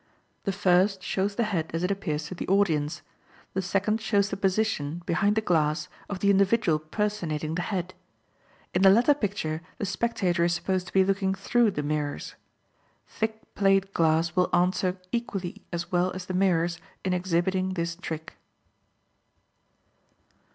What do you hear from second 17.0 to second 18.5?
in exhibiting this trick.